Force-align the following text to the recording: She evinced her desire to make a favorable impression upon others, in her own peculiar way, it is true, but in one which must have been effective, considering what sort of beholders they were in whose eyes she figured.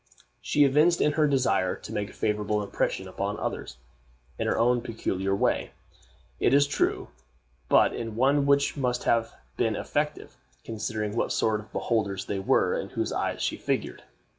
She 0.41 0.63
evinced 0.63 0.99
her 0.99 1.27
desire 1.27 1.75
to 1.75 1.93
make 1.93 2.09
a 2.09 2.13
favorable 2.13 2.63
impression 2.63 3.07
upon 3.07 3.39
others, 3.39 3.77
in 4.39 4.47
her 4.47 4.57
own 4.57 4.81
peculiar 4.81 5.35
way, 5.35 5.73
it 6.39 6.55
is 6.55 6.65
true, 6.65 7.09
but 7.69 7.93
in 7.93 8.15
one 8.15 8.47
which 8.47 8.75
must 8.75 9.03
have 9.03 9.31
been 9.57 9.75
effective, 9.75 10.37
considering 10.63 11.15
what 11.15 11.31
sort 11.31 11.59
of 11.59 11.71
beholders 11.71 12.25
they 12.25 12.39
were 12.39 12.73
in 12.73 12.89
whose 12.89 13.13
eyes 13.13 13.43
she 13.43 13.57
figured. 13.57 14.01